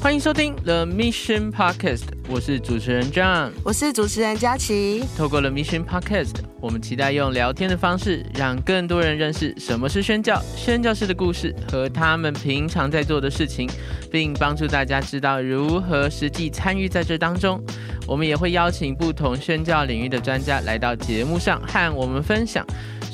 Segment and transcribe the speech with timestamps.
[0.00, 5.04] 欢迎收听 The Mission Podcast，我是主持人 John，我是主持人佳琪。
[5.16, 13.68] 透过 The Mission Podcast，我们期待用聊天的方式，让更多人认识什么是宣教、宣教士的故事和他们平常在做的事情，
[14.08, 17.60] 并帮助大家知道如何实际参与在这当中。
[18.06, 22.64] 我们也会邀请不同宣教领域的专家来到节目上和我们分享。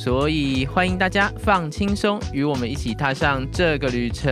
[0.05, 4.29] 所以欢迎大家放轻松，与我们一起踏上这个旅程。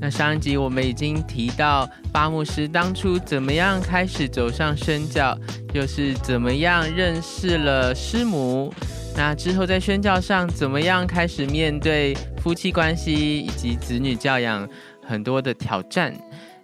[0.00, 5.38] 那上一集我们已经提到巴牧师当初怎么样开始走上宣教，
[5.72, 8.74] 又是怎么样认识了师母。
[9.16, 14.68] 那之后在宣教上怎么样开始面对夫妻关系以及子女教养
[15.06, 16.12] 很多的挑战。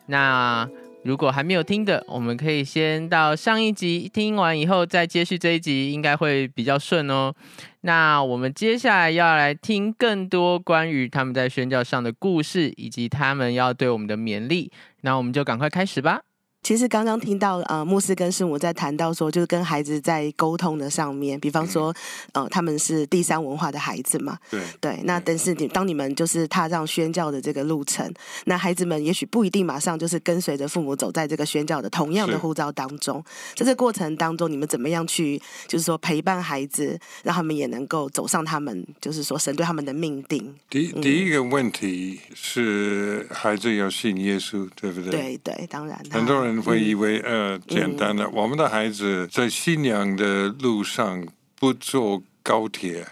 [0.06, 0.69] 那
[1.04, 7.34] 如果还没有听的，我们可以先到上一集听完以后再接续这一集，应该会比较顺哦。
[7.82, 14.72] 那我们接下来要来听更多关于他们在宣教上的故事，以及他们要对我们的勉励。
[15.02, 16.22] 那我们就赶快开始吧。
[16.64, 21.94] 其实刚刚听到呃，牧师跟师母在谈到说，就是跟孩子在沟通的上面，比方说，
[22.33, 24.98] 呃，他们是第三文化的孩子嘛，对对。
[25.05, 28.11] 那但是你当你们就是踏上宣教的这个路程，
[28.47, 33.22] 那孩子们也许不一定马上就是跟随着父母走在这个宣教的同样的护照当中。
[33.55, 40.55] 在这过程当中，你们怎么样去就是说陪伴孩子，让他们也能够走上他们就是说神对他们的命定？
[40.70, 45.11] 第第一个问题是孩子要信耶稣，对不对？
[45.11, 46.02] 对对，当然。
[46.11, 46.53] 很多人。
[46.62, 51.27] 会以为呃简单的，我们的孩子在信仰的路上
[51.58, 53.06] 不坐高铁，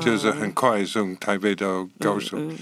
[0.00, 2.56] 就是很快从台北到高雄，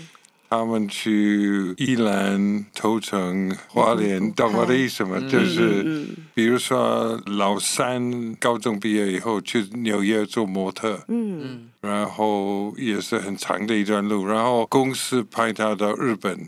[0.49, 5.21] 他们去宜兰、头城、花莲，懂我的意思吗？
[5.29, 16.47] 就是比如说老三高中毕业以后去纽约做模特，嗯，然后也是很长的一段路，然后公司派他到日本。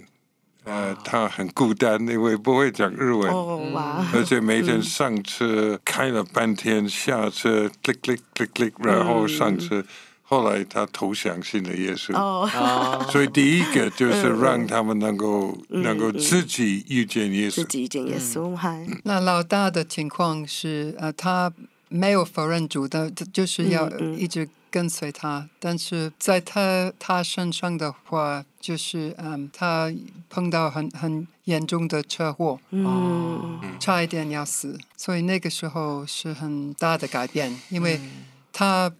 [0.69, 3.31] 呃，他很孤单，因为不会讲日文，
[4.13, 9.83] 而且每天上车开了半天，下车 click click click click，然后上车。
[10.31, 12.13] 后来他投降信了耶稣，
[13.11, 18.55] 所以第一个就是让他们能够能够自己遇见耶稣，自己遇见耶稣。
[19.05, 21.51] 那老大的情况是，呃，他
[21.89, 24.49] 没有否认主的，就是要一直。
[24.71, 29.91] 跟随他，但是在他他身上的话，就是嗯，他
[30.29, 37.99] 碰到很很严重的车祸，嗯，差一点要死，所以那个时候是很大的改变，因为
[38.53, 38.93] 他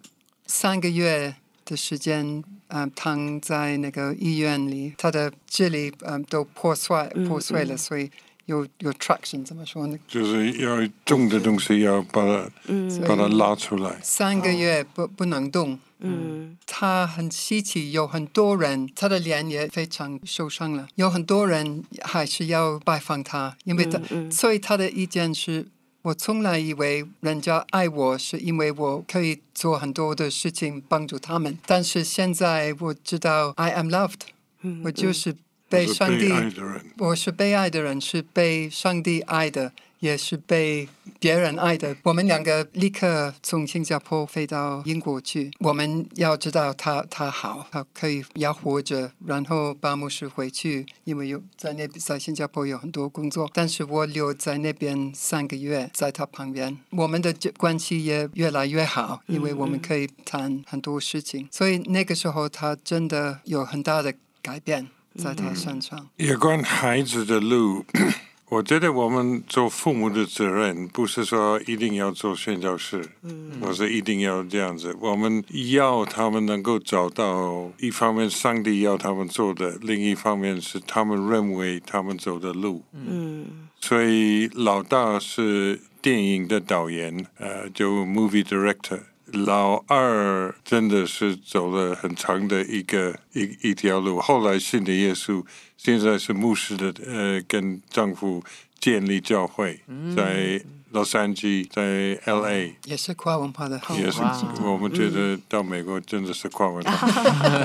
[0.47, 8.09] 三个月的时间，嗯，躺在那个医院里，他的智力嗯都破碎破碎了，所以。
[8.49, 9.95] 有有 traction 怎么说呢？
[10.07, 12.49] 就是要重的东西要把它
[13.07, 13.95] 把它拉出来。
[14.01, 15.79] 三个月不不能动。
[15.99, 20.87] 嗯，他很稀奇，有很多人，他的脸也非常受伤了。
[20.95, 23.99] 有很多人还是要拜访他，因为他，
[24.31, 25.67] 所以他的意见是：
[26.01, 34.21] 我从来以为人家爱我是因为我可以做很多的事情帮助他们，但是现在我知道 I am loved，
[34.85, 35.35] 我就是。
[35.69, 36.31] 被上帝，
[36.97, 41.95] 我是被爱的人，是被上帝爱的，也是被别人爱的。
[42.03, 45.51] 我们两个立刻从新加坡飞到英国去。
[45.59, 49.11] 我们要知道他他好，他可以要活着。
[49.25, 53.49] 然后巴牧师回去，因为有在那在新加坡有很多工作。
[53.53, 61.47] 但是我留在那边三个月，在他旁边， 我们的关系也越来越好，因为我们可以谈很多事情。
[61.51, 64.87] 所以那个时候，他真的有很大的改变。
[65.15, 67.85] 在他身上，有关孩子的路，
[68.49, 74.95] 我觉得我们做父母的责任不是说一定要做宣教士，嗯，我是一定要这样子。
[74.99, 88.99] 我们要他们能够找到一方面上帝要他们做的，另一方面是他们认为他们走的路，嗯，所以老大是电影的导演，呃，就 movie director。
[89.33, 95.43] 老二真的是走了很长的一个一一条路，后来信的耶稣，
[95.77, 98.43] 现在是牧师的，呃，跟丈夫
[98.79, 99.79] 建立教会，
[100.15, 100.61] 在
[100.91, 104.21] 洛杉矶，在 L A，也是跨文化的，也是
[104.63, 107.07] 我们觉得到美国真的是跨文化。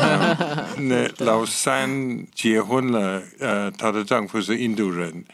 [0.79, 5.25] 那老三结婚了，呃，她的丈夫是印度人。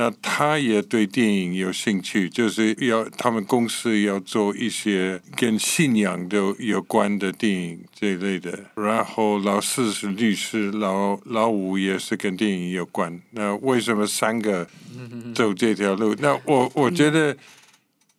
[0.00, 8.58] 那他也对电影有兴趣，就是要他们公司要做一些跟信仰都有关的电影这一类的。
[8.76, 13.20] 然后老四是律师，老老五也是跟电影有关。
[13.32, 14.66] 那为什么三个
[15.34, 16.14] 走这条路？
[16.18, 17.36] 那我我觉得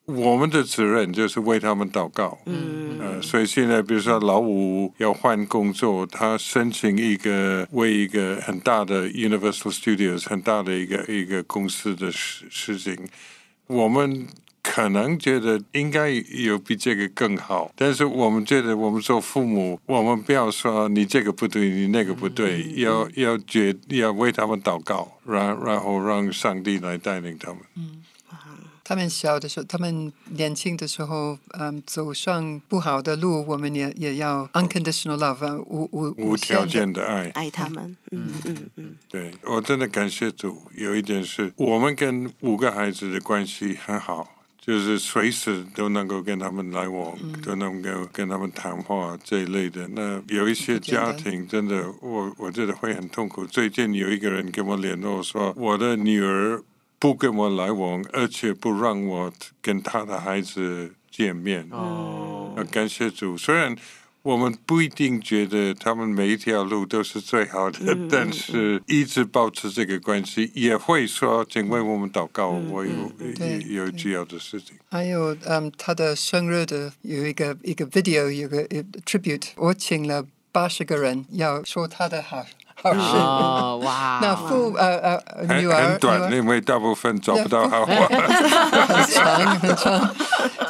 [0.06, 2.38] 我们的责任就是为他们祷告。
[2.46, 12.98] 嗯，呃，所以现在比如说老五要换工作，他申请一个为一个很大的 Universal Studios 很大的一个一个公司的事事情，
[13.68, 14.28] 我们
[14.64, 27.60] 可能觉得应该有比这个更好，但是我们觉得我们做父母，我们不要说你这个不对，你那个不对，要要觉要为他们祷告，然然后让上帝来带领他们。
[27.78, 28.04] 嗯。
[28.92, 37.96] 他们小的时候，他们年轻的时候，嗯，走上不好的路，我们也也要 unconditional love，无无无条件的爱，爱他们。
[38.12, 38.96] 嗯嗯嗯。
[39.08, 44.28] 对我真的感谢主，有一点是我们跟五个孩子的关系很好，
[44.60, 49.88] 就是随时都能够跟他们来往，都能够跟他们谈话这一类的。
[49.88, 53.46] 那有一些家庭真的，我我觉得会很痛苦。
[53.46, 56.62] 最近有一个人跟我联络说，我的女儿。
[57.02, 61.68] 不跟我来往，而且不让我跟他的孩子见面。
[61.72, 63.36] 哦，感谢主。
[63.36, 63.76] 虽然
[64.22, 72.50] 我们不一定觉得他们每一条路都是最好的，但是一直保持这个关系，也会说，请为我们祷告。
[72.50, 72.92] 我有
[73.74, 74.78] 有有需要的事情。
[74.92, 78.64] 还有，嗯，他的生日的有一个一个 video，有个
[79.08, 82.46] tribute，我请了八十个人，要说他的好。
[82.84, 84.20] 哦，哇！
[84.24, 87.94] 那父呃呃女儿很短，因为大部分找不到好话。
[88.08, 90.16] 很长很长，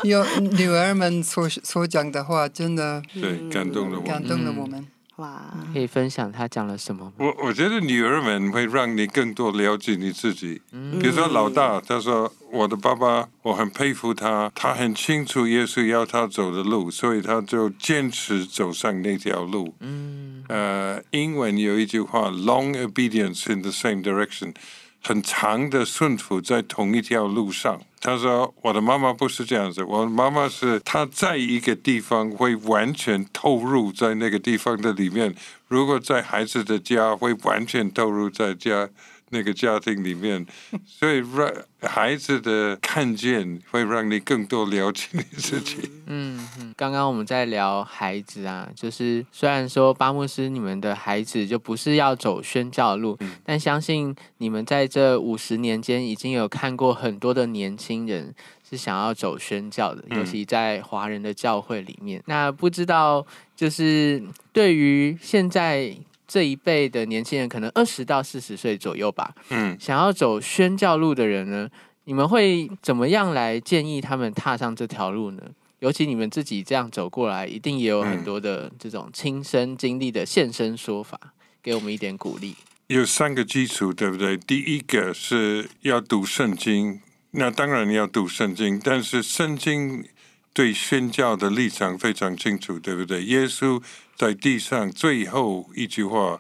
[0.04, 4.86] 有女儿们所所讲的话，真的对感动了我，感动了我们。
[5.18, 5.42] 哇！
[5.74, 7.12] 可以分享他讲了什么吗？
[7.18, 10.62] 我我觉得女儿们会让你更多了解你自己。
[10.72, 19.75] 嗯，比如说老大，他说我的爸爸，我很佩服他，他很清楚耶稣要他走的路，所以他就坚持走上那条路。
[19.81, 24.54] 嗯，呃，英文有一句话，long obedience in the same direction。
[25.03, 27.81] 很长的顺服在同一条路上。
[28.00, 35.36] 他说：“我的妈妈不是这样子，我的妈妈是她在一个地方会完全投入在那个地方的里面。
[35.68, 38.89] 如果在孩子的家，会完全投入在家。”
[39.31, 40.45] 那个家庭里面，
[40.86, 41.51] 所以让
[41.81, 45.78] 孩子的看见会让你更多了解你自己。
[46.07, 46.48] 嗯，
[46.78, 58.33] 刚刚我们在聊孩子啊，就是虽然说巴牧师你们的孩子就不是要走宣教路，但相信你们在这五十年间已经有看过很多的年轻人
[58.69, 62.22] 是想要走宣教的，尤其在华人的教会里面。
[62.25, 63.25] 那不知道
[63.56, 64.22] 就是
[64.54, 65.95] 对于现在。
[66.31, 71.69] 这一辈的年轻人可能二十到四十岁左右吧，嗯，想要走宣教路的人呢，
[72.06, 75.44] 你们会怎么样来建议他们踏上这条路呢？
[75.80, 81.19] 尤其你们自己这样走过来，一定也有很多的这种亲身经历的现身说法，
[81.62, 82.56] 给我们一点鼓励。
[82.88, 84.38] 有三个基础，对不对？
[84.38, 87.01] 第一个是要读圣经，
[87.31, 90.06] 那当然要读圣经，但是圣经
[90.54, 93.22] 对宣教的立场非常清楚，对不对？
[93.25, 93.83] 耶稣。
[94.21, 96.39] 在地上最后一句话，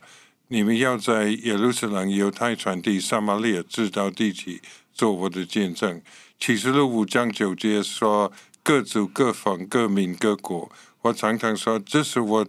[0.49, 4.61] 你们要在耶路撒冷、犹太传递撒玛利亚直到地极，
[4.93, 5.99] 做我的见证。
[6.39, 8.31] 启示录五章九节说：
[8.61, 10.71] 各族、各方、各民、各国。
[11.01, 12.47] 我常常说，这是我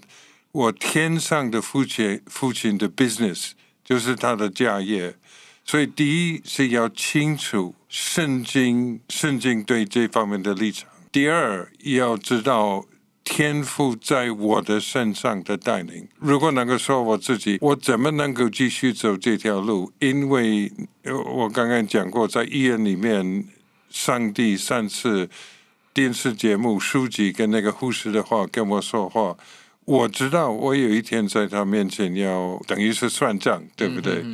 [0.50, 3.52] 我天上的父亲父亲的 business，
[3.82, 5.16] 就是他的家业。
[5.64, 12.84] 所以，第一是要清楚圣经，圣经对这方面的立场；第二要知道。
[13.24, 19.92] 天赋在我的身上的带领，如果能够说我自己，我怎么能够继续走这条路？
[20.00, 20.70] 因为
[21.36, 23.46] 我刚刚讲过，在医院里面，
[23.88, 25.30] 上帝上次
[25.94, 29.36] 电视节目、书籍跟那个护士的话跟我说话，
[29.84, 34.24] 我知道我有一天在他面前要等于是算账，对不对？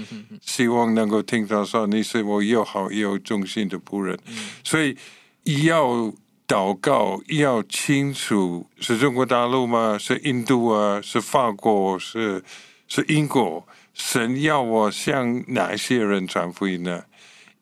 [0.40, 4.18] 希望能够听到说你是我又好又忠心的仆人，
[4.64, 4.96] 所以
[5.66, 6.10] 要。
[6.48, 9.98] 祷告要清楚是中国大陆吗？
[9.98, 10.98] 是印度啊？
[11.02, 11.98] 是法国？
[11.98, 12.42] 是
[12.88, 13.68] 是英国？
[13.92, 17.04] 神要我向哪些人传福音呢？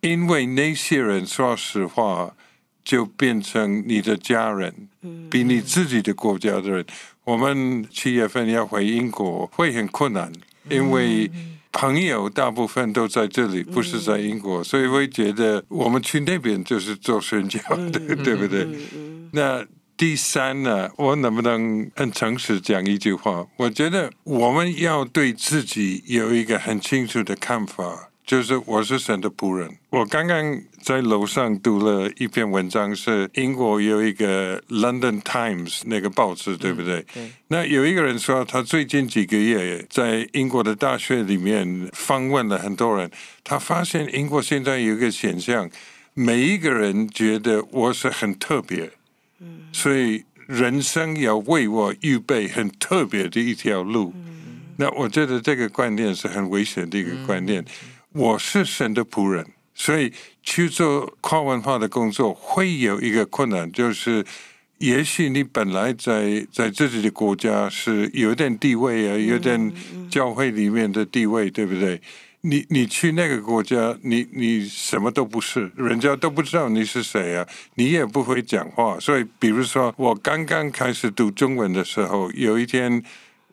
[0.02, 2.36] 因为那些人说实话，
[2.84, 4.88] 就变成你的家人，
[5.28, 6.86] 比你自己的国家的人。
[7.24, 10.30] 我们七月份要回英国，会很困难，
[10.70, 11.28] 因为。
[11.78, 17.60] 朋友大部分都在这里，不是在英国，所以会觉得我们去那边就是做宣教
[17.92, 18.66] 的，对不对？
[19.32, 19.62] 那
[19.94, 23.46] 第三呢，我能不能很诚实讲一句话？
[23.58, 28.05] 我觉得我们要对自己有一个很清楚的看法。
[28.26, 29.70] 就是我是神的仆人。
[29.88, 37.06] 我刚刚在楼上读了一篇文章，是英国有一个《London Times》那个报纸，对不对？
[37.46, 43.08] 那有一个人说，他最近几个月在英国的大学里面访问了很多人，
[43.44, 45.70] 他发现英国现在有一个现象：
[46.12, 48.90] 每一个人觉得我是很特别，
[49.72, 54.12] 所以人生要为我预备很特别的一条路。
[54.78, 57.64] 那我觉得这个观念是很危险的一个观念。
[58.16, 60.10] 我是神的仆人，所以
[60.42, 64.24] 去做跨文化的工作会有一个困难，就是
[64.78, 69.70] 也许你本来在在自己的国家是有点地位啊，有点
[70.10, 72.00] 教会里面的地位，对不对？
[72.40, 78.98] 你你去那个国家，你你什么都不是，人家都不知道你是谁啊，你也不会讲话。
[78.98, 83.02] 所以，比如说我刚刚开始读中文的时候，有一天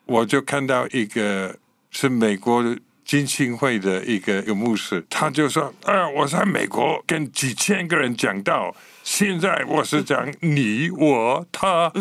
[0.06, 1.54] 我就看到一个
[1.90, 2.64] 是美国
[3.04, 11.92] 金星会的一个一个牧师，他就说：“啊，我在美国跟几千个人讲道，现在我是讲你我他，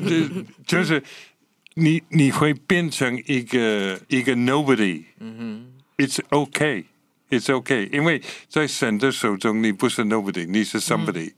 [0.66, 1.02] 就是
[1.74, 5.72] 你你会变成一个一个 nobody。”嗯哼。
[5.98, 6.84] It's okay,
[7.30, 11.32] it's okay，因为在神的手中，你不是 nobody，你是 somebody。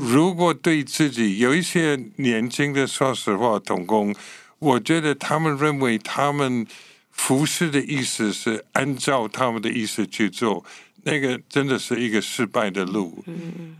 [0.00, 4.12] 如果对自己有一些年轻的，说实话，童工，
[4.58, 6.66] 我觉得他们认为他们
[7.20, 10.64] 服侍的意思是按照他们的意思去做，
[11.02, 13.22] 那个真的是一个失败的路。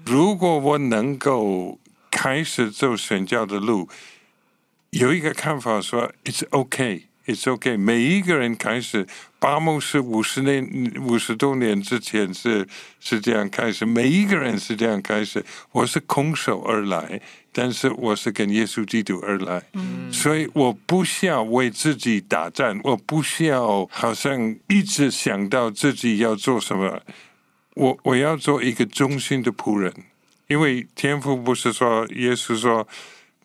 [0.05, 1.81] 如果我能够
[2.11, 3.89] 开始走神教的路，
[4.91, 7.07] 有一个看法说，It's OK。
[7.27, 7.79] It's okay。
[7.79, 9.07] 每一个人开始，
[9.39, 12.67] 巴牧是五十年、五十多年之前是
[12.99, 15.45] 是这样开始，每一个人是这样开始。
[15.73, 17.21] 我是空手而来，
[17.53, 19.63] 但是我是跟耶稣基督而来，
[20.11, 27.01] 所以我不需要为自己打战，我不需要好像一直想到自己要做什么。
[27.75, 29.93] 我我要做一个忠心的仆人，
[30.49, 32.89] 因为天父不是说，耶稣说，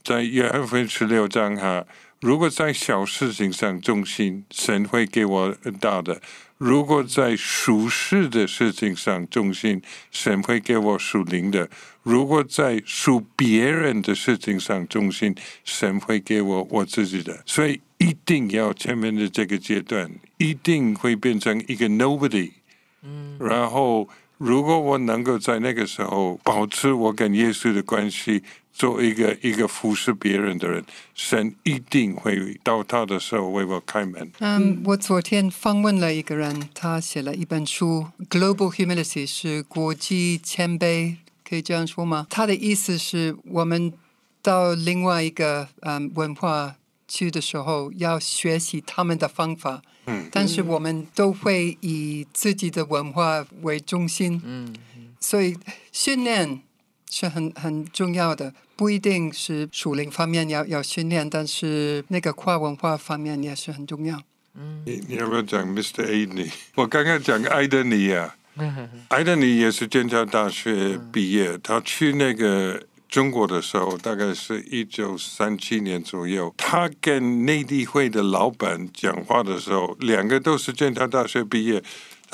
[0.04, 1.86] 在约翰福音十六章哈。
[2.26, 6.16] 如果在小事情上忠心，神会给我大的；
[6.58, 9.80] 如果在属世的事情上忠心，
[10.10, 11.68] 神会给我属灵的；
[12.02, 17.44] 如果在属别人的事情上忠心，神会给我我自己的。
[17.46, 22.50] 所以一定要前面的这个阶段，一定会变成一个 nobody。
[23.04, 28.42] 嗯，然后如果我能够在那个时候保持我跟耶稣的关系。
[28.78, 34.30] 做一个一个服侍别人的人，神一定会到他的时候为我开门。
[34.40, 41.16] 嗯，我昨天访问了一个人，他写了一本书《Global Humility》，是国际谦卑，
[41.48, 42.28] 可以这样说吗？
[42.30, 43.94] 他的意思是我们
[44.42, 46.76] 到另外一个嗯文化
[47.08, 49.82] 去的时候，要学习他们的方法。
[50.08, 54.42] 嗯，但是我们都会以自己的文化为中心。
[54.44, 54.76] 嗯，
[55.22, 55.56] 所以
[55.94, 56.62] 训练。
[57.10, 64.22] 是很很重要的，不一定是属灵方面要要训练，但是那个跨文化方面也是很重要。
[64.56, 66.04] 嗯，你你要不要讲 Mr.
[66.04, 68.36] a d e n 我刚刚讲艾德尼啊，
[69.10, 76.54] 艾德尼也是剑桥大学毕业，他去那个中国的时候，大概是一九三七年左右。
[76.58, 81.84] 他跟内地会的老板讲话的时候，两个都是剑桥大学毕业。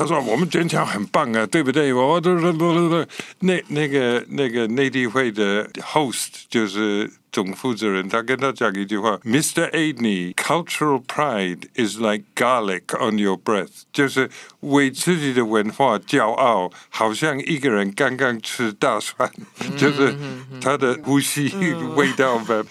[0.02, 3.06] 他说：“我们坚强很棒啊，对不对？”我都是都都都
[3.42, 9.72] 那那个那个内地会的 host 就是总负责人，他跟他讲一句话：“Mr.
[9.72, 19.32] Adney, cultural pride is like garlic on your breath。”就是为自己的文化骄傲，好像一个人刚刚吃大蒜，
[19.78, 20.14] 就是
[20.60, 21.50] 他的呼吸
[21.96, 22.64] 味道吧，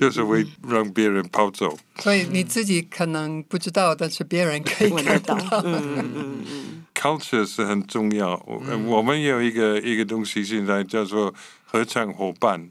[0.00, 1.76] 就是会让别人跑走。
[1.98, 5.36] 所以你自己可能不知道，但是别人可以看到。
[6.94, 8.40] Culture 是很重要。
[8.46, 11.34] 我我们有一个一个东西，现在叫做
[11.64, 12.70] 合唱伙伴。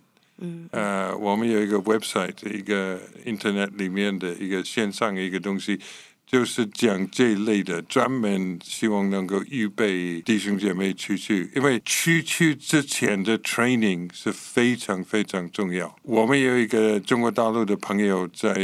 [0.71, 5.79] 呃，我们有一个 website，一个 Internet 里面的一个线上的一个东西。
[6.27, 15.95] 就是讲这一类的，专门希望能够预备弟兄姐妹出去，因为出去之前的 training 是非常非常重要。
[16.01, 18.55] 我们有一个中国大陆的朋友在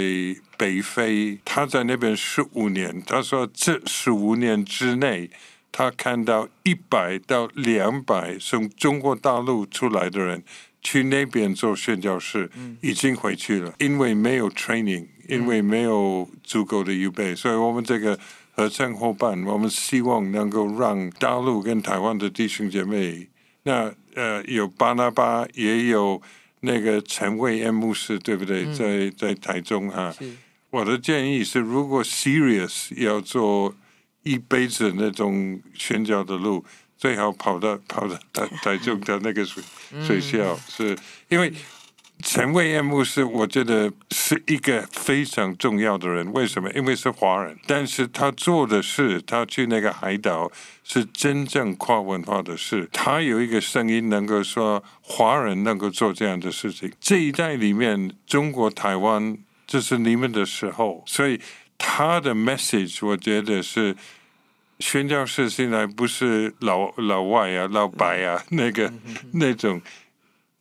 [0.58, 5.30] 北非，他在那边十五年，他说这十五年之内，
[5.72, 10.44] 他看到一百到两百从中国大陆出来的人
[10.82, 12.50] 去那边做宣教士，
[12.82, 15.08] 已经回去了，因为没有 training。
[15.30, 18.20] 因为没有足够的预备，所以我们这个
[18.54, 23.30] 合唱伙伴，我们希望能够让大陆跟台湾的弟兄姐妹，
[23.64, 26.22] 那呃有巴拿巴，也有
[26.62, 28.66] 那个陈伟安牧师，对不对？
[28.74, 30.14] 在在台中哈，
[30.70, 33.74] 我的建议是，如果 serious 要做
[34.24, 36.66] 一辈子那种宣教的路，
[37.02, 39.64] 最好跑到跑到台台中的那个水
[40.06, 40.96] 水校，是
[41.28, 41.52] 因为。
[42.24, 46.32] 陈伟彦牧师，我觉得是一个非常重要的人。
[46.34, 46.72] 为什么？
[46.74, 50.52] 因为是华人，但是他做的事，他去那个海岛
[50.84, 52.88] 是真正跨文化的事。
[52.94, 56.94] 他有一个声音，能够说华人能够做这样的事情。
[57.02, 61.42] 这一代里面，中国台湾这是你们的时候，所以
[61.76, 63.96] 他的 message 我觉得是
[64.82, 68.92] 宣教士现在不是老老外啊、老白啊那个
[69.34, 69.80] 那种。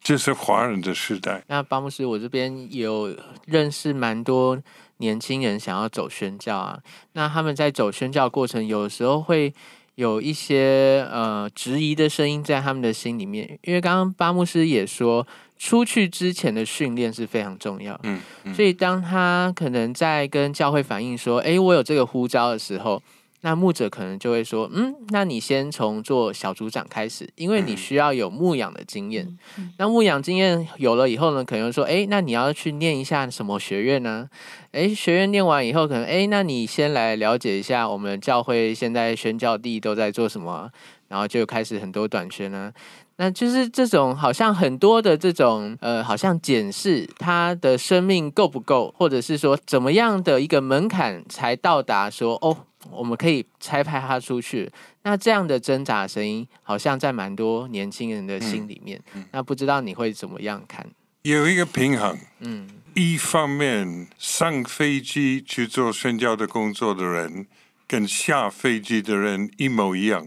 [0.03, 1.45] 就是华人的时代。
[1.49, 4.59] 那巴牧师，我这边有认识蛮多
[4.97, 6.81] 年轻人想要走宣教啊。
[7.12, 9.53] 那他们在走宣教过程，有时候会
[9.97, 13.59] 有一些呃质疑的声音在他们的心里面。
[13.65, 15.27] 因为刚刚巴牧师也说，
[15.59, 18.00] 出去之前的训练是非常重要。
[18.05, 18.23] 嗯，
[18.55, 23.03] 所以当他可能在跟教会反映说：“哎，我有这个呼召的时候。”
[23.43, 29.39] 那牧者可能就会说，嗯，那你先从做小组长开始，因为你需要有牧养的经验。
[29.79, 34.29] 那牧养经验有了以后呢，可能说，哎，那你要去念一下什么学院呢？
[34.73, 40.71] 哎，学院念完以后，可能，哎，那你先来了解一下我们教会现在宣教地都在做什么，
[41.09, 42.71] 然后就开始很多短宣呢。
[43.17, 52.57] 那就是这种好像很多的这种呃，好像检视他的生命够不够，或者是说怎么样的一个门槛才到达说哦。
[52.91, 54.71] 我们可以拆派他出去，
[55.03, 58.99] 那这样的挣扎声音，好像在蛮多年轻人的心里面。
[59.33, 60.87] 那不知道你会怎么样看？
[61.23, 67.47] 有一个平衡，嗯，一方面上飞机去做宣教的工作的人，
[67.87, 70.27] 跟下飞机的人一模一样，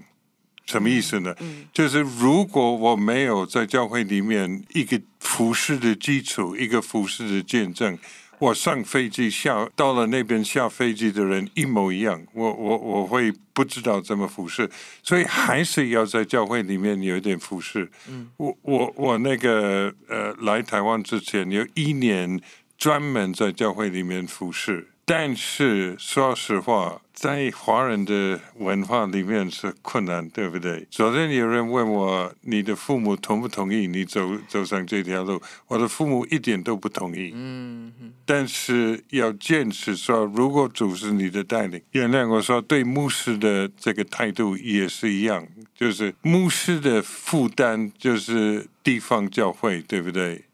[0.68, 1.36] 什么意思呢？
[1.74, 7.98] 就是如果我没有在教会里面一个服饰的基础，一个服饰的见证。
[8.44, 14.70] 我上飞机下到了那边下飞机的人一模一样，我我我会不知道怎么服侍，
[15.02, 17.90] 所以还是要在教会里面有一点服侍。
[18.10, 22.42] 嗯，我我我那个呃来台湾之前有一年
[22.78, 24.90] 专门在教会里面服侍。
[25.06, 30.88] 但是说实话，在华人的文化里面是困难，对不对？
[30.90, 35.42] 昨天有人问我，你的父母同不同意你走走上这条路？
[35.68, 37.32] 我的父母一点都不同意。
[37.34, 37.92] 嗯，
[38.26, 45.46] 但是要坚持说，如果主是你的带领，原谅我说，对牧师的这个态度也是一样，
[45.76, 50.46] 就是牧师的负担就是地方教会，对不对？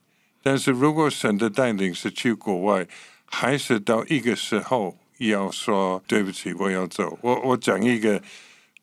[0.41, 2.87] 但是如果神的带领是去国外。
[3.31, 7.17] 还是到一个时候要说对不起，我要走。
[7.21, 8.21] 我我讲一个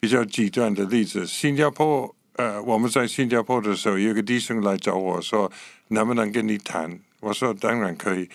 [0.01, 5.51] 比较极端的例子：新加坡，呃，我们在新加坡的时候，有个弟兄来找我说，
[5.89, 6.99] 能不能跟你谈？
[7.21, 8.29] 我说当然可以。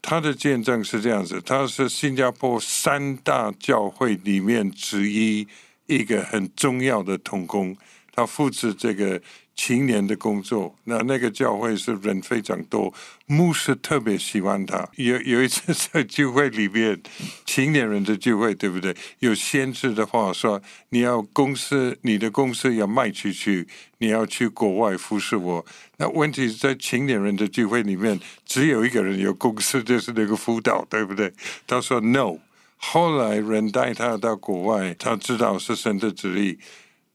[0.00, 5.46] 他的见证是这样子：他是新加坡三大教会里面之一，
[5.86, 7.76] 一个很重要的同工，
[8.12, 9.20] 他负责这个。
[9.58, 12.94] 青年的工作，那那个教会是人非常多，
[13.26, 14.88] 牧师特别喜欢他。
[14.94, 17.02] 有有一次在聚会里面，
[17.44, 18.94] 青年人的聚会，对不对？
[19.18, 23.66] 有限制的话，说你要公司，你的公司要卖出去，
[23.98, 25.66] 你要去国外服侍我。
[25.96, 31.32] 那问题是在青年人的聚会里面，只有一个人有公司，就是那个辅导，对不对？
[31.66, 32.36] 他说 no。
[32.80, 36.56] 后来人带他到国外，他知道是神的旨意。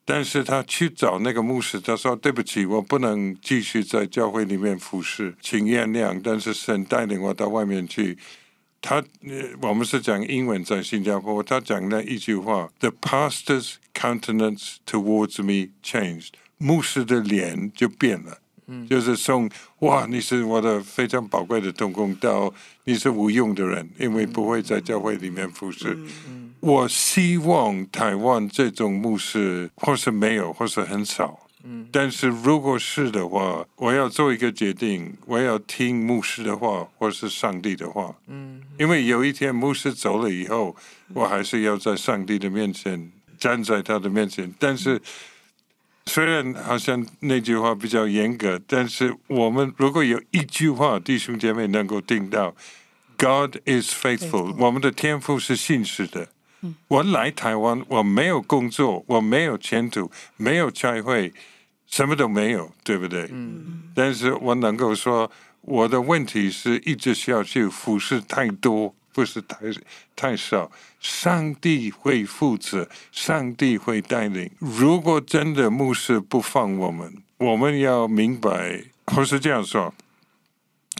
[0.05, 6.19] 但是他去找那个牧师，他说：“对不起，我不能继续在教会里面服侍，请原谅。
[6.21, 8.17] 但是神带领我到外面去。”
[8.81, 9.01] 他，
[9.61, 18.39] 我们是讲英文，在新加坡，他讲了一句话：“The pastor's countenance towards me changed。”牧师的脸就变了。
[18.89, 19.49] 就是送
[19.79, 22.53] 哇，你是我的非常宝贵的同工，到
[22.85, 25.97] 你是无用的人，因为不会在教会里面服侍。
[26.59, 31.39] 我希望台湾这种牧师，或是没有，或是很少。
[31.91, 38.15] 但是如果是的话，我要做一个决定，我要听牧师的话，或是上帝的话。
[38.27, 40.75] 嗯，因为有一天牧师走了以后，
[41.13, 45.01] 我还是要在上帝的面前站在他的面前，但是。
[46.05, 52.53] 虽然好像那句话比较严格，但是我们如果有一句话，弟兄姐妹能够听到
[53.17, 56.27] ，God is faithful，我们的天赋是信实的。
[56.87, 61.33] 我来台湾，我没有工作，我没有前途，没有教会，
[61.87, 63.29] 什么都没有，对不对？
[63.31, 63.91] 嗯。
[63.93, 65.29] 但是我能够说，
[65.61, 68.95] 我的问题是一直需要去服侍太多。
[69.13, 69.57] 不是太
[70.15, 74.49] 太少，上帝会负责，上帝会带领。
[74.59, 79.93] 如果真的牧师不放我们，我们要明白，或是这样说：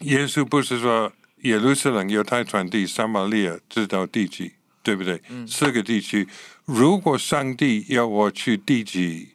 [0.02, 5.20] 耶稣不是说耶路撒冷、犹太传递、撒玛利亚知道地级，对不对？
[5.48, 6.28] 四个地区。
[6.66, 9.30] 如果上帝要我去地级，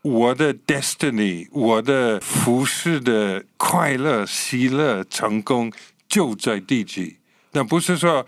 [0.00, 5.70] 我的 destiny，我的服饰的快乐、喜乐、成功
[6.08, 7.16] 就在地级。
[7.52, 8.26] 那不是说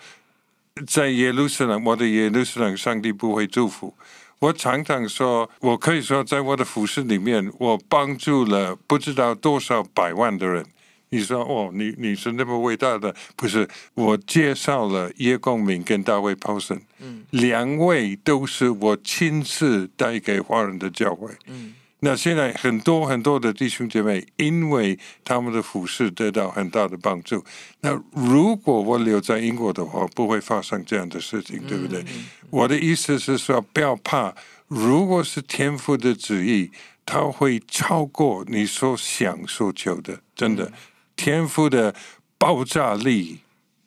[0.86, 3.94] 在耶路撒冷，我的耶路撒冷，上帝不会祝福。
[4.38, 10.64] 我常常说，我可以说，在我的服饰里面，我帮助了不知道多少百万的人。
[11.12, 13.14] 你说哦，你你是那么伟大的？
[13.36, 27.44] 不是，我介绍了叶公明跟大卫鲍森，嗯，两位都是我亲自带给华人的教会，嗯，那现在很多很多的弟兄姐妹，因为他们的服饰得到很大的帮助。
[27.80, 32.04] 那如果我留在英国的话，不会发生这样的事情，对不对？
[32.50, 34.34] 我的意思是说，不要怕，
[34.68, 36.70] 如果是天父的旨意，
[37.04, 40.72] 他会超过你所想所求的，真的。
[41.16, 41.94] 天赋的
[42.38, 43.40] 爆炸力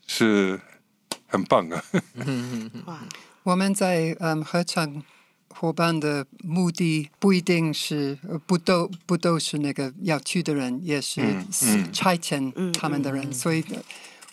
[0.05, 0.61] 是
[1.25, 1.83] 很棒啊！
[3.41, 5.01] 我们在嗯合唱
[5.55, 11.21] 伙伴的目的不一定是不都不都是那个要去的人，也是
[11.91, 13.63] 差遣他们的人，所以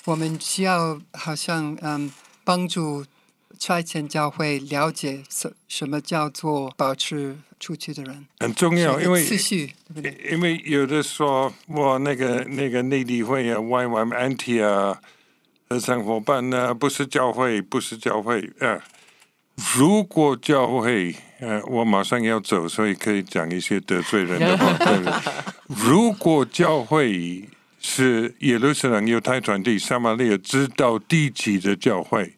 [0.04, 2.10] 我们需要好像嗯
[2.44, 3.04] 帮助。
[3.58, 9.74] 差遣教会了解什什么叫做保持出去的人很重要，因为次序，
[10.30, 14.98] 因为有的说我那个那个内地会啊，Y Y Anti 啊，
[15.68, 18.82] 合唱伙伴呢，不是教会，不是教会啊。
[19.74, 24.72] 如果教会，呃，我马上要走，所以可以讲一些得罪人的话。
[24.84, 25.12] 对
[25.68, 27.44] 如果教会
[27.80, 32.34] 是耶路撒冷犹太传递，撒玛利亚知道地级的教会。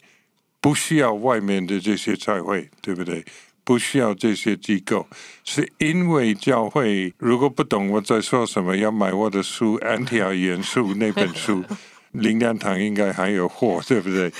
[0.61, 3.25] 不需要外面的这些教会，对不对？
[3.65, 5.09] 不需要这些机构，
[5.45, 11.65] 是因为教会如果不懂我在说什么，要买我的书《安提亚元素》那本书，
[12.13, 14.33] 灵粮堂应该还有货，对不对？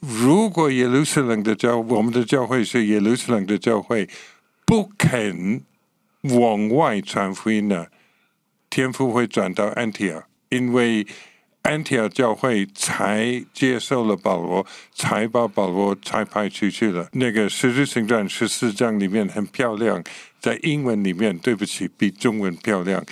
[0.00, 4.08] 如果耶路撒冷的教，我们的教会是耶路撒冷的教会，
[4.64, 5.62] 不肯
[6.22, 7.86] 往外传福音呢，
[8.70, 11.06] 天赋会转到安提亚，因为。
[11.62, 17.06] 安提阿教会才接受了保罗，才把保罗才派出去了。
[17.12, 20.02] 那个十字行传十四章里面很漂亮，
[20.40, 23.04] 在英文里面，对不起，比中文漂亮。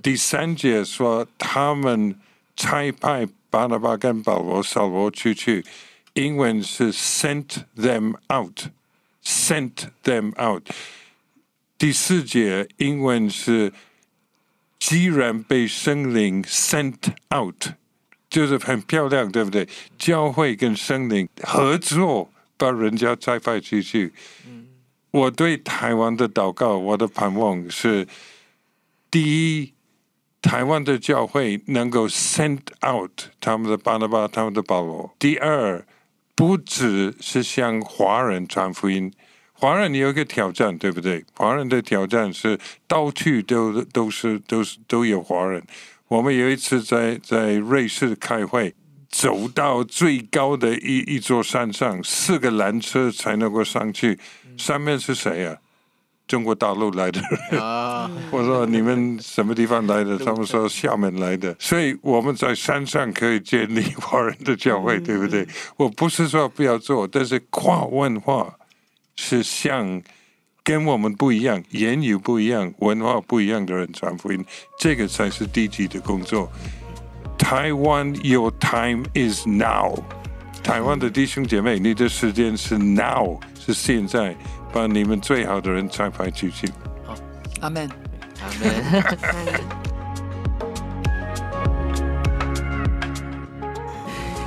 [0.00, 2.14] 第三节说他们
[2.54, 5.64] 差派巴拿巴跟保罗、扫罗出去，
[6.18, 10.68] 英文是 sent them out，sent them out。
[11.78, 13.72] 第四节英文是
[14.78, 17.72] 既然被圣灵 sent out。
[18.30, 19.66] 就是很漂亮，对不对？
[19.96, 24.12] 教会跟圣灵合作，把人家再派出去。
[25.10, 28.06] 我对台湾的祷告，我的盼望是：
[29.10, 29.22] 第
[29.62, 29.72] 一，
[30.42, 35.82] 台湾的教会能够 send out 他们的巴拿巴、他们的保罗；第二，
[36.38, 39.12] 不只是向华人传福音，
[39.52, 41.24] 华人有一个挑战，对不对？
[41.34, 45.60] 华人的挑战是到处都都是都是都有华人。
[46.06, 48.72] 我们有一次在在瑞士开会，
[49.10, 54.16] 走到最高的一一座山上，四个缆车才能够上去。
[54.56, 55.56] 上面是谁啊？
[56.28, 57.20] 中国大陆来的。
[57.58, 58.08] 啊！
[58.30, 60.16] 我说你们什么地方来的？
[60.24, 61.56] 他们说厦门来的。
[61.58, 65.44] 所以我们在山上可以建立华人的教会，对不对？
[65.76, 68.54] 我不是说不要做，但是跨文化
[69.16, 70.00] 是像。
[70.64, 74.44] 跟我们不一样，言语不一样，文化不一样的人传福音，
[74.78, 76.46] 这个才是低级的工作。
[77.38, 79.98] 台湾，Your time is now。
[80.62, 84.36] 台湾的弟兄姐妹，你的时间是 now，是现在，
[84.72, 86.68] 把你们最好的人差派出去。
[87.04, 87.14] 好，
[87.60, 87.88] 阿门，
[88.40, 88.68] 阿门。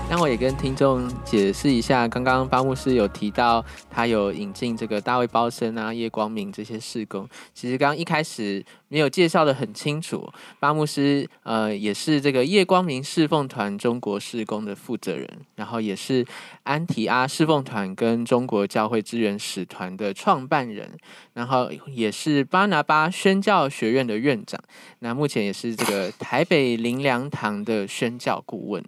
[0.10, 7.26] 那我也跟听众解释一下，刚刚巴牧师有提到他有引进这个大卫包森啊、叶光明这些事工。
[7.54, 15.26] 其实刚刚一开始没有介绍的很清楚，巴牧师呃也是这个叶光明侍奉团中国事工的负责人，
[15.56, 16.26] 然后也是
[16.64, 20.92] 安提阿侍奉团跟中国教会支援使团的创办人，
[21.34, 24.62] 然后也是巴拿巴宣教学院的院长。
[25.00, 28.84] 那目前也是这个台北灵粮堂的宣教顾问。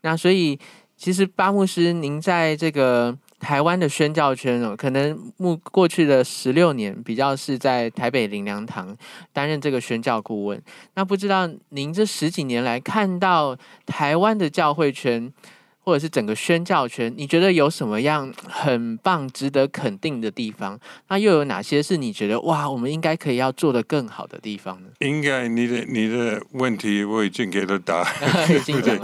[0.00, 0.58] 那所以，
[0.96, 8.96] 其实巴牧师，您在这个台湾的宣教圈哦，可能目过去的十六年比较是在台北灵粮堂
[9.32, 10.60] 担任这个宣教顾问。
[10.94, 15.32] 那不知道您这十几年来看到台湾的教会圈，
[15.80, 20.80] 或者是整个宣教圈，你觉得有什么样很棒、值得肯定的地方？
[21.08, 24.88] 那又有哪些是你觉得哇，我们应该可以要做的更好的地方呢？
[25.00, 28.06] 应该你的你的问题我已经给了答案，
[28.64, 28.98] 对不对？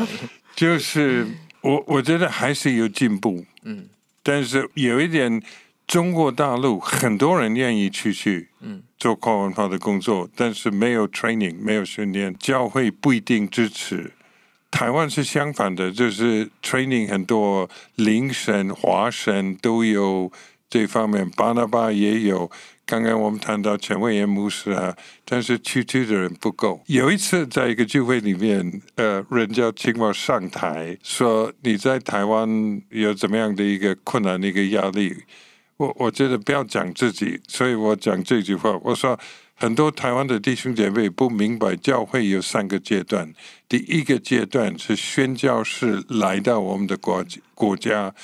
[0.56, 1.26] 就是
[1.60, 3.86] 我，我觉得还是有进步，嗯，
[4.22, 5.42] 但是有一点，
[5.86, 14.12] 中国大陆很多人愿意出去，嗯，做跨文化的工作，但是没有 training，没有训练，教会不一定支持。
[14.70, 20.32] 台湾是相反的，就是 training 很多，灵神、华神都有
[20.70, 22.50] 这方面，巴拿巴也有。
[22.84, 26.82] 刚刚我们谈到陈伟言牧师啊，但是去去的人不够。
[26.86, 35.14] 有一次在一个聚会里面，呃，人家请我上台说你在台湾有怎么样的一个困难的、一个压力。
[35.78, 38.78] 我我觉得不要讲自己，所以我讲这句话。
[38.84, 39.18] 我说
[39.54, 43.32] 很多台湾的弟兄姐妹不明白，教会有三个阶段。
[43.68, 48.14] 第一个阶段是宣教士来到我们的国国家，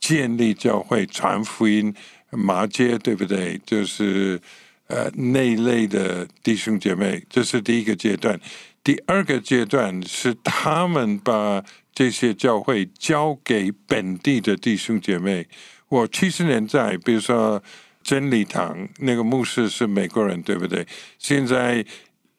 [0.00, 1.94] 建立教会、传福音、
[2.30, 3.60] 麻街，对不对？
[3.64, 4.40] 就是
[4.88, 8.40] 呃那一类的弟兄姐妹，这是第一个阶段。
[8.82, 15.46] 第二个阶段是他们把这些教会交给本地的弟兄姐妹。
[15.88, 17.62] 我七十年代，比如说
[18.02, 20.86] 真理堂那个牧师是美国人，对不对？
[21.18, 21.84] 现在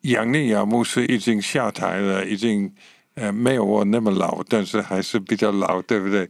[0.02, 2.74] 杨丽雅牧师已经下台了，已经
[3.16, 6.30] 呃没有我那么老，但是还是比较老，对不对？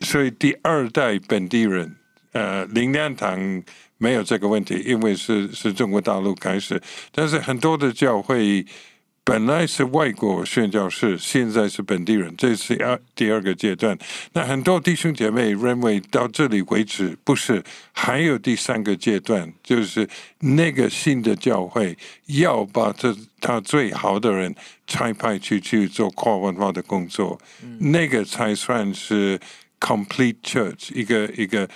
[0.00, 1.96] 所以第二代本地人，
[2.32, 3.62] 呃，灵粮堂
[3.98, 6.80] 没有这个问题，因为是是中国大陆开始，
[7.12, 8.66] 但是很多的教会。
[9.24, 13.96] 本来是外国宣教士，现在是本地人，这是二第二个阶段。
[14.32, 20.08] 那很多弟兄姐妹认为到这里为止不是，还有第三个阶段，就是
[20.40, 24.52] 那个新的教会要把这他最好的人
[24.88, 27.40] 差派去去做跨文化的工作，
[27.78, 29.38] 那个才算是
[29.78, 31.68] complete church，一个一个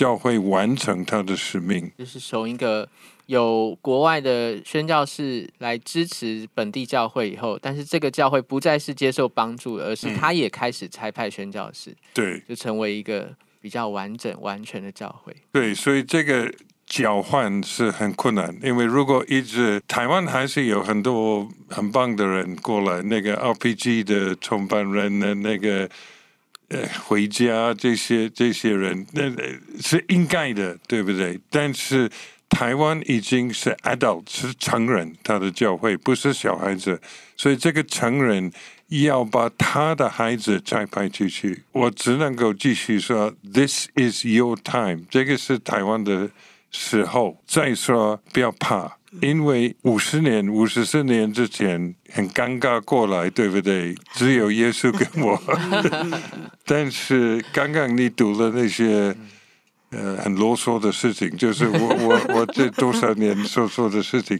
[0.00, 2.88] 教会完成他的使命，就是从一个。
[3.26, 15.32] 有国外的宣教士来支持本地教会以后，但是这个教会不再是接受帮助，而是他也开始差派宣教士，对，就成为一个比较完整、完全的教会。
[15.52, 16.52] 对，所以这个
[16.86, 25.88] 交换是很困难，因为如果一直台湾还是有很多很棒的人过来，那个 RPG 的创办人的那个
[26.70, 29.30] 呃回家这些这些人，那
[29.80, 31.38] 是应该的，对不对？
[31.50, 32.10] 但是。
[32.52, 37.00] 台湾已经是 adult 是成人，他的教会不是小孩子，
[37.36, 38.50] 所以这个成人
[38.88, 46.28] 要把他的孩子再派出去，我只能够继续说，This is your time，这个是台湾的
[46.72, 47.40] 时候。
[47.46, 53.94] 再说不要怕，因为五十年、五十四年之前很尴尬过来，对不对？
[54.14, 55.40] 只有耶稣跟我，
[56.64, 59.14] 但是刚刚你读了那些。
[59.92, 64.38] 呃，很啰嗦的事情，就是我我 我这多少年所做的事情，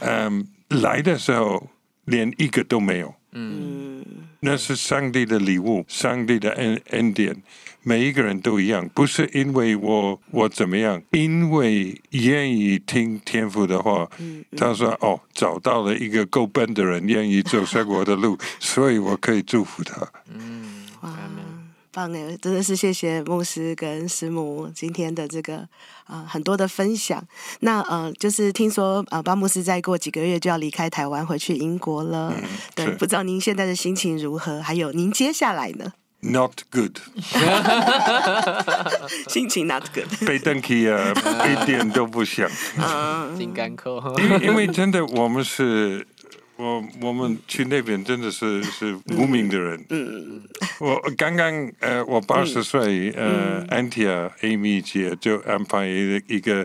[0.00, 0.48] 嗯，
[0.80, 1.68] 来的时候
[2.06, 4.02] 连一个都没有，嗯，
[4.40, 7.36] 那是上帝的礼物，上帝的恩恩典，
[7.82, 14.08] 每一个人都一样，不是因为我我怎么样，因为愿意听天父的话，
[14.56, 21.12] 他说哦，找到了一个够笨的人，愿意走上我的路， 所以我可以祝福他，嗯，哇。
[21.94, 25.58] 棒诶，真的是谢谢牧师跟师母今天的这个
[26.04, 27.22] 啊很多的分享。
[27.60, 32.34] 那呃，就是听说啊，巴牧师再过几个月就要离开台湾回去英国了。
[32.74, 34.62] 对，不知道您现在的心情如何？
[34.62, 36.98] 还有您接下来呢？Not good，
[39.28, 40.08] 心情 not good。
[40.26, 41.12] 被登记啊，
[41.50, 42.48] 一点都不想。
[43.36, 44.00] 心肝扣。
[44.20, 46.06] 因因为真的我们是。
[46.56, 49.84] 我我们去那边真的是是无名的人。
[49.88, 50.42] 嗯
[50.78, 56.64] 我刚刚呃，我八十岁，呃，Antia Amy 姐就安排一个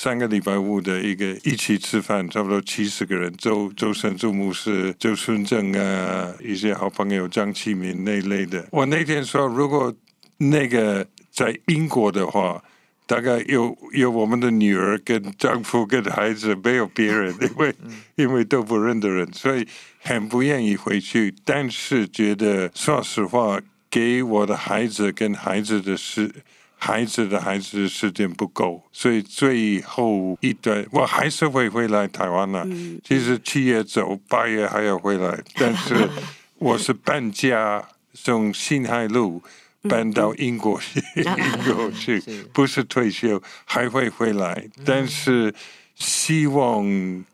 [0.00, 8.64] 三个礼拜五的一个一起吃饭，差不多七十个人，周周神助牧师、周春正啊，一些好朋友张启明那类的。
[8.70, 9.92] 我那天说，如果
[10.36, 12.62] 那个在英国的话。
[13.08, 17.74] 大概有有我们的女儿跟丈夫跟孩子，没有别人， 因为
[18.16, 19.66] 因为都不认得人，所以
[20.00, 21.34] 很不愿意回去。
[21.42, 23.58] 但是觉得说实话，
[23.88, 26.30] 给我的孩子跟孩子的时，
[26.78, 32.66] 孩子的孩子时间不够，所以最后一段我还是会回来台湾了。
[33.04, 36.08] 其实七月走，八月还要回来，但是
[36.58, 39.42] 我是搬家，从新海路。
[39.88, 42.20] 搬到英国去， 英国去，
[42.52, 44.68] 不是退休，还会回来。
[44.84, 45.54] 但是
[45.94, 46.84] 希望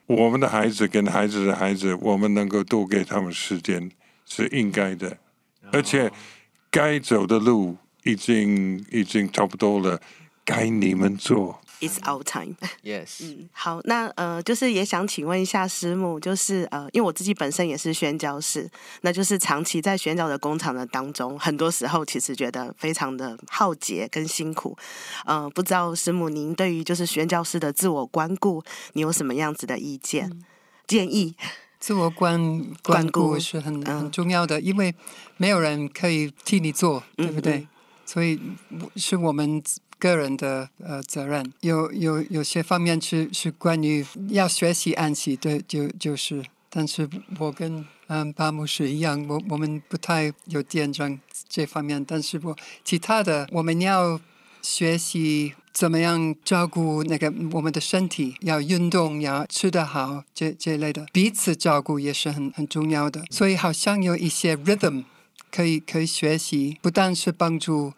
[0.07, 3.91] 我们的孩子跟孩子的孩子，我们能够多给他们时间，
[4.27, 5.17] 是应该的。
[5.73, 6.13] 而且
[6.71, 10.01] 该走的路已经已经差不多了，
[10.45, 11.61] 该你们做。
[11.81, 12.55] It's our time.
[12.83, 13.21] Yes.
[13.27, 18.71] 嗯，好，那呃，就是也想请问一下师母，就是呃，因为我自己本身也是宣教士，
[19.03, 24.75] 那就是长期在宣教的工厂的当中，很多时候其实觉得非常的浩劫跟辛苦。
[25.27, 28.63] 呃，不知道师母您对于就是宣教师的自我关顾，
[28.95, 30.31] 你有什么样子的意见、
[30.87, 31.35] 建议？
[31.81, 34.95] 自我关关顾是很很重要的，因为
[35.37, 37.67] 没有人可以替你做，对不对？
[38.05, 38.41] 所以
[38.97, 39.63] 是我们。
[39.97, 54.21] 个人的呃责任有有有些方面是是关于要学习安息，对，就就是，但是我跟嗯巴姆是一样，我我们不太有见证这方面，但是我其他的我们要
[54.61, 65.05] 学习怎么样照顾那个我们的身体，要运动，要吃得好，这这类的彼此照顾也是很很重要的，所以好像有一些 rhythm
[65.55, 67.93] 可以可以学习，不但是帮助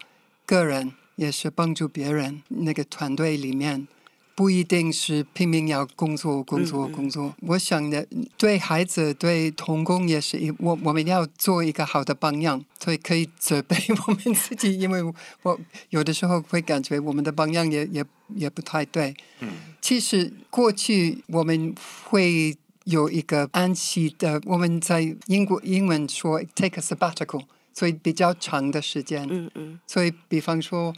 [0.44, 0.92] 个人。
[1.16, 3.88] 也是帮助别人，那个团队里面
[4.34, 7.34] 不一定是拼命要工作、工作、工作。
[7.40, 13.74] 我想的对孩子、对童工也是一，我我们要做一个好的榜样，所以可以责备
[14.06, 15.02] 我们自己，因为
[15.42, 19.16] 我有的时候会感觉我们的榜样也也也不太对。
[19.40, 19.48] 嗯，
[19.80, 22.54] 其实过去我们会
[22.86, 29.24] 有一个安息的，我们在英国英文说 take a sabbatical，所以比较长的时间。
[29.30, 30.92] 嗯嗯，所以比方说。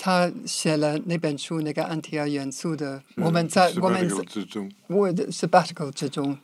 [0.00, 4.08] 他写了那本书，那个安提阿元素的，我们在我们
[4.86, 6.38] 我的 sabbatical 之中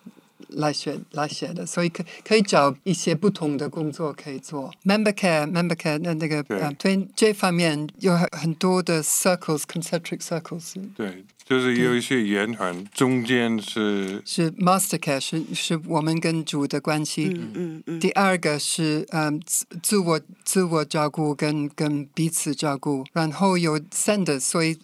[0.55, 4.73] 来学来学的，所以可可以找一些不同的工作可以做。
[4.85, 6.43] Member care，member care，那那个
[6.79, 10.75] 对这方面有很多的 circles，concentric circles。
[10.97, 11.25] 对。
[11.47, 17.27] 就是有一些圆环，中间是是 master care，是是我们跟主的关系。
[17.35, 18.01] 嗯嗯嗯。
[18.01, 24.79] 第二个是嗯自自我自我照顾跟跟彼此照顾，然后有 sender，所以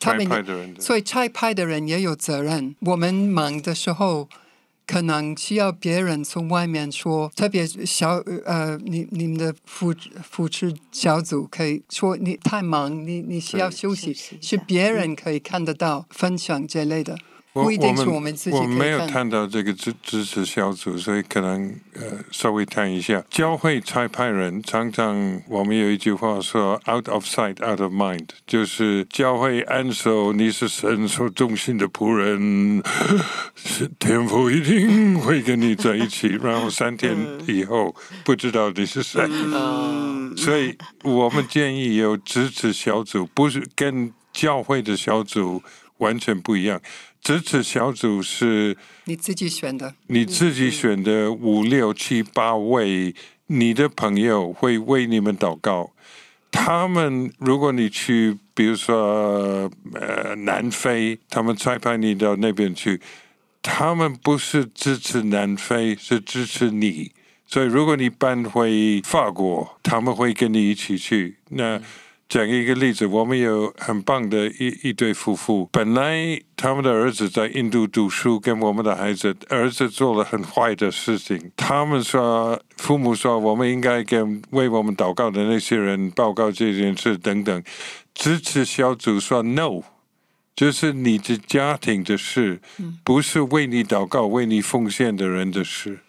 [0.00, 0.26] 他们
[0.80, 2.74] 所以拆派的人也有责任。
[2.80, 4.26] 我们忙的时候。
[4.88, 8.14] 可能需要别人从外面说，特别小
[8.46, 17.18] 呃，你你们的扶扶持小组可以说你太忙，你你需要休息，是别人可以看得到分享这类的。
[17.62, 23.22] 不一定是我们自己我没有看到这个支支持小组，所以可能呃稍微谈一下。
[23.30, 32.82] 教会差派人常常我们有一句话说 “out of sight, out of mind”，就是教会安守你是神所忠心的仆人，
[33.54, 37.16] 是 天父一定会跟你在一起，然后三天
[37.46, 37.94] 以后
[38.24, 39.28] 不知道你是谁。
[40.36, 45.60] 所以我们建议有支持小组，不是跟教会的小组
[45.96, 46.80] 完全不一样。
[47.20, 53.12] 支持小组是你自己选的，你自己选的五六七八位，
[53.48, 55.90] 你的朋友会为你们祷告。
[56.52, 63.00] 他们，如果你去，比如说呃南非，他们再派你到那边去，
[63.60, 67.10] 他们不是支持南非，是支持你。
[67.48, 71.38] 所以，如果你搬回法国，他们会跟你一起去。
[71.48, 71.82] 那。
[72.28, 81.50] 讲一个例子，我们有很棒的一一对夫妇，本来他们的儿子在印度读书，跟我们的孩子，儿子做了很坏的事情。
[81.56, 87.62] 他们说，父母说，我们应该跟为我们祷告的那些人报告这件事等等。
[88.12, 89.80] 支持小组说 no，
[90.54, 92.60] 就是你的家庭的事，
[93.02, 96.00] 不是为你祷告、为你奉献的人的事。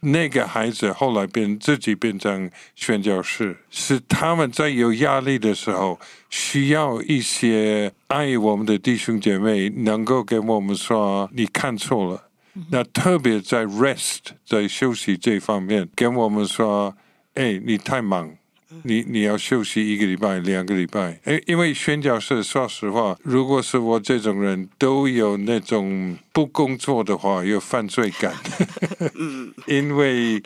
[0.00, 5.98] 那个孩子后来变自己变成宣教士，是他们在有压力的时候，
[6.30, 12.24] 需要一些爱我们的弟兄姐妹能够给我们说你看错了。
[12.70, 16.96] 那特别在 rest 在休息这方面，跟我们说，
[17.34, 18.34] 哎，你太忙。
[18.84, 28.34] 你你要休息一个礼拜、两个礼拜，哎，因为宣教士，说实话，如果是我这种人都有那种不工作的话，有犯罪感。
[29.66, 30.42] 因为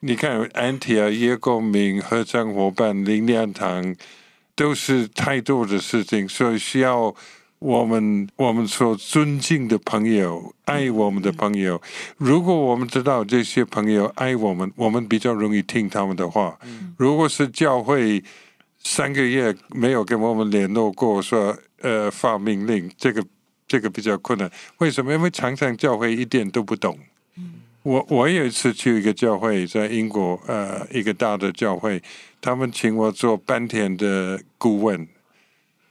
[0.00, 3.94] 你看，安提啊、叶公明、合唱伙伴、林亮堂，
[4.54, 7.14] 都是太多的事情，所以需要。
[7.64, 11.80] 我们我们所尊敬的朋友，爱我们的朋友，
[12.18, 16.58] 如果我们知道这些朋友爱我们，我们比较容易听他们的话。
[16.98, 18.22] 如果是教会
[18.82, 23.24] 三个月没有跟我们联络过，说呃发命令，这个
[23.66, 24.50] 这个比较困难。
[24.76, 25.10] 为什么？
[25.14, 26.98] 因为常常教会一点都不懂。
[27.82, 32.02] 我我有一次去一个教会，在英国，呃，一个大的教会，
[32.42, 35.08] 他们请我做半天的顾问。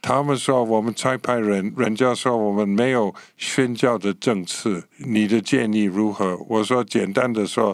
[0.04, 6.38] 他们说我们差派人，人家说我们没有宣教的政策，你的建议如何？
[6.50, 7.74] 我说简单的说，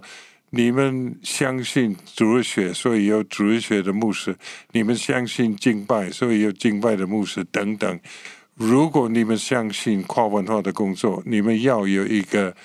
[0.52, 4.32] 你们相信主日学，所以有主日学的牧师；
[4.73, 8.00] 你们相信敬拜，所以有敬拜的牧师等等。
[8.54, 12.56] 如果你们相信跨文化的工作，你们要有一个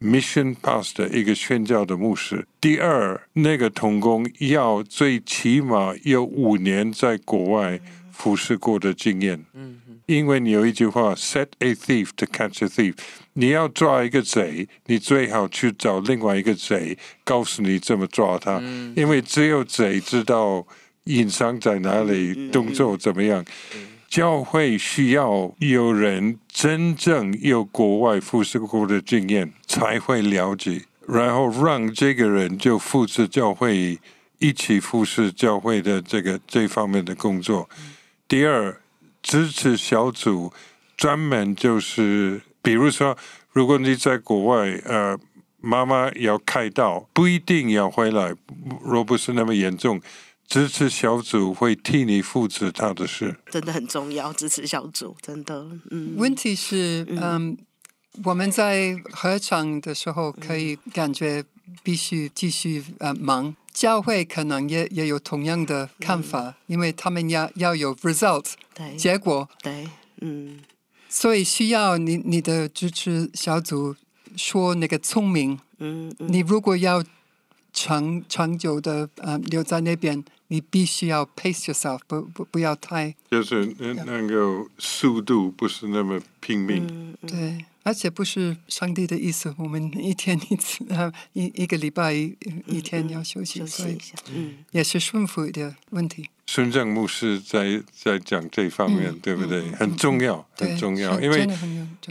[0.00, 2.44] mission pass 的一个宣教的牧师。
[2.60, 7.78] 第二，那个童工要最起码有五年在国外
[8.14, 9.44] 服侍过的经验。
[9.54, 9.80] 嗯。
[10.06, 12.94] 因为你有一句话，set a thief to catch a thief。
[13.32, 18.60] 你要抓一个贼，你最好去找另外一个贼，告诉你怎么抓他。
[18.94, 20.66] 因为只有贼知道
[21.04, 23.42] 隐藏在哪里，动作怎么样。
[24.06, 33.98] 教会需要有人真正有国外服侍过的经验，才会了解，然后让这个人就复制教会
[34.38, 37.68] 一起服侍教会的这个这方面的工作。
[38.28, 38.80] 第二。
[39.26, 40.52] 支持小组
[40.98, 43.16] 专门就是，比如说，
[43.52, 45.18] 如果你在国外，呃，
[45.62, 48.34] 妈妈要开刀，不一定要回来，
[48.84, 49.98] 若不是那么严重，
[50.46, 54.30] 支持小组会替你负责他的事，真的很重要。
[54.30, 56.12] 支持小组真的，嗯。
[56.18, 57.56] 问题是，嗯，
[58.24, 61.42] 我们在合唱的时候，可以感觉
[61.82, 63.56] 必须继续呃忙。
[63.74, 68.52] 教会可能也也有同样的看法，因为他们要要有 result
[68.96, 69.88] 结果，对，
[70.20, 70.60] 嗯，
[71.08, 73.96] 所以需要你你的支持小组
[74.36, 77.04] 说那个聪明，嗯，你如果要
[77.72, 83.66] 长长久的呃留在那边，你必须要 pace yourself，不不不要太，就是
[84.06, 87.64] 能够速度不是那么拼命，对。
[87.84, 93.96] 而且不是上帝的意思，我们一天一次啊，一一个礼拜一一天要休息，所以
[94.34, 96.28] 嗯，也是顺服的问题。
[96.46, 99.70] 孙正牧师在在讲这方面，对不对？
[99.72, 101.46] 很重要，很重要，因为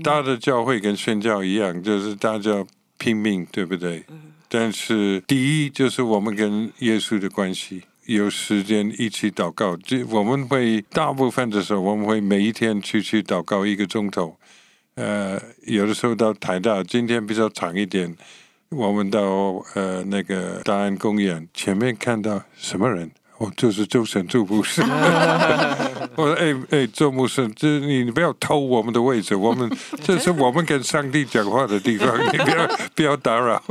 [0.04, 2.66] 大的教会跟宣教一样，就是大家
[2.98, 4.04] 拼命，对不对？
[4.48, 9.76] 但是第一就是我们跟耶稣的关系，有时间一起祷告。
[9.78, 14.38] 这我们会大部分的时候，我们会每一天去去祷告一个钟头。
[14.96, 18.16] 呃，有的时候到台大，今天比较长一点。
[18.70, 19.20] 我们到
[19.76, 23.12] 呃那个大安公园前面看到什么人？
[23.38, 24.82] 哦，就是周神柱牧师。
[26.16, 29.70] 我 说：“哎哎，周牧师，这你不要偷我们的位置，我们
[30.04, 33.62] 这是我们跟上帝讲话的地方， 你不要不要打扰。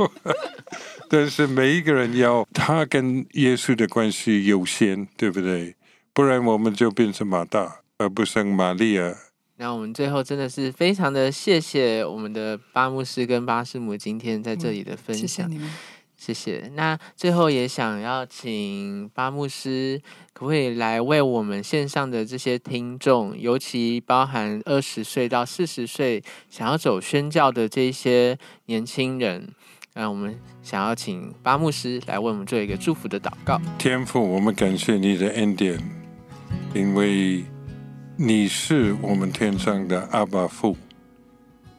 [1.09, 5.75] 但是每一个人要他跟耶稣的关系优先，对不对？
[6.13, 9.13] 不然我们就变成马大，而不是玛利亚。”
[9.57, 15.69] 那我们最后真的是非常的谢谢我们的巴牧师跟巴师母今天在这里的分享，谢谢你们，
[16.17, 16.71] 谢谢。
[16.73, 20.01] 那最后也想要请巴牧师，
[20.33, 29.47] 可不可以来为我们线上的这些听众，尤其包含二十岁到四十岁想要走宣教的这些年轻人，
[29.93, 33.61] 那我们想要请巴牧师来为我们做一个祝福的祷告。
[33.77, 35.79] 天父，我们感谢你的恩典，
[36.73, 37.45] 因为。
[38.25, 40.77] 你是我们天上的阿爸父，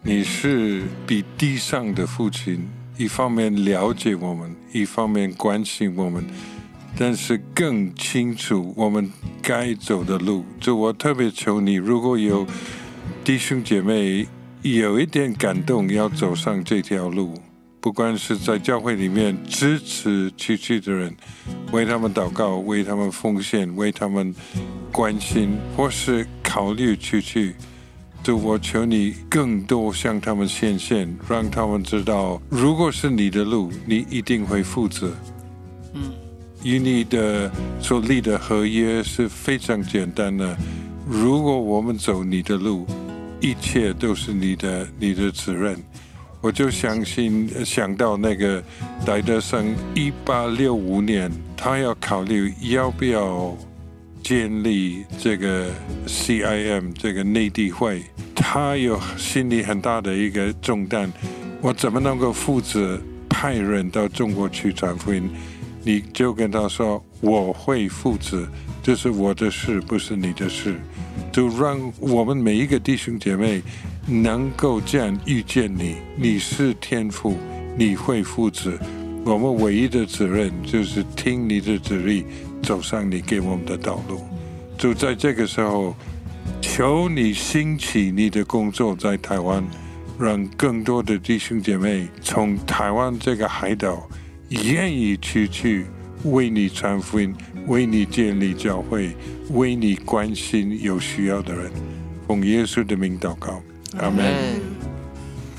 [0.02, 2.68] 你是比地上的父亲，
[2.98, 6.22] 一方面了解我们，一方面关心我们，
[6.98, 10.44] 但是更清楚我们该走的路。
[10.60, 12.46] 就我特别求你，如果有
[13.24, 14.26] 弟兄姐妹
[14.60, 17.40] 有一点感动，要走上这条路。
[17.84, 21.14] 不管是在教会里面支持去去的人，
[21.70, 24.34] 为他们祷告，为他们奉献，为他们
[24.90, 27.54] 关心，或是考虑去去，
[28.22, 35.14] 就我求你更多向他们显现，让他们知道，如果是你的路，你一定会负责。
[35.92, 36.10] 嗯，
[36.62, 40.56] 与你的所立的合约是非常简单的。
[41.06, 42.86] 如果我们走你的路，
[43.42, 45.76] 一切都是你的，你的责任。
[46.44, 48.62] 我就相信想到那个
[49.06, 53.56] 戴德生，一八六五年，他要考虑要不要
[54.22, 55.70] 建立这个
[56.06, 58.02] CIM 这个内地会，
[58.34, 61.10] 他有心里很大的一个重担。
[61.62, 65.30] 我怎么能够负责派人到中国去传福音？
[65.82, 68.46] 你就跟他说，我会负责，
[68.82, 70.78] 这是我的事，不是你的事。
[71.32, 73.62] 就让我们每一个弟兄姐妹。
[74.06, 77.36] 能够这样遇见你，你是天父，
[77.76, 78.78] 你会负责。
[79.24, 82.24] 我们唯一的责任就是听你的指令，
[82.62, 84.20] 走上你给我们的道路。
[84.76, 85.96] 就在这个时候，
[86.60, 89.64] 求你兴起你的工作在台湾，
[90.18, 94.06] 让更多的弟兄姐妹从台湾这个海岛
[94.50, 95.86] 愿意去去
[96.24, 97.34] 为你传福音，
[97.66, 99.16] 为你建立教会，
[99.52, 101.72] 为你关心有需要的人。
[102.26, 103.62] 奉耶稣的名祷告。
[103.98, 104.24] 阿门。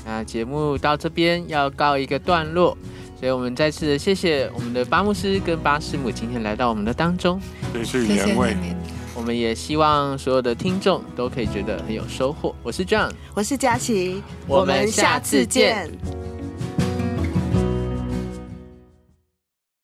[0.04, 2.76] 那节目到这边要告一个段落，
[3.18, 7.40] 所以我们再次谢谢我们的巴牧师跟巴师母今天来到我们的当中。
[7.84, 8.56] 谢谢两位。
[9.14, 9.26] 我们。
[9.26, 12.54] 们也希望所有的听众都可以觉得很有收获。
[12.62, 15.90] 我是 John，我是佳琪，我们下次见。